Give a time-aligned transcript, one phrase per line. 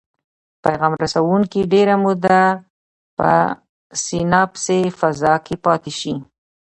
[0.63, 2.41] پیغام رسوونکي ډیره موده
[3.17, 3.29] په
[4.03, 6.13] سیناپسي فضا کې پاتې شي.